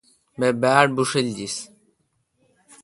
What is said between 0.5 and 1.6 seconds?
باڑ بھوݭل جس۔